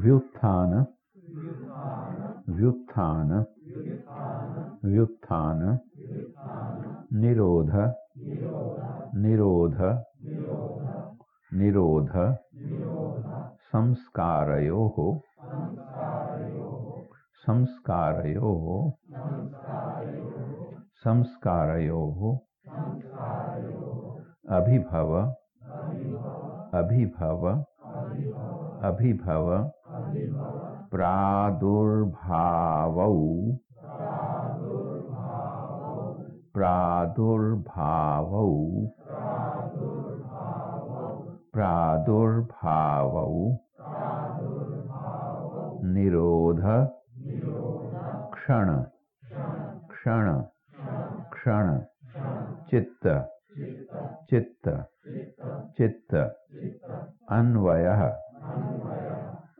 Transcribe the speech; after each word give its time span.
व्युत्थान 0.00 0.72
व्युत्थान 2.48 3.32
व्युत्थान 4.84 5.60
निरोध 7.22 7.72
निरोध 9.24 9.80
निरोध 11.52 12.12
संस्कारयोः 13.72 14.96
संस्कारयोः 17.46 18.66
संस्कारयोः 21.04 22.24
अभिभव 24.56 25.14
अभिभव 26.80 27.46
अभिभव 28.88 29.48
प्रादुर्भावौ 30.92 32.12
प्रादुर्भावौ 36.54 38.46
प्रादुर्भावौ 41.54 43.28
निरोध 45.94 46.60
क्षण 48.34 48.72
क्षण 49.92 50.40
क्षण 51.32 51.78
चित्त 52.70 53.06
चित्त 54.30 54.68
चित्त 55.78 56.14
अन्वयः 57.38 58.02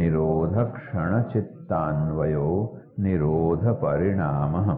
निरोधक्षणचित्तान्वयो 0.00 2.48
निरोधपरिणामः 3.04 4.68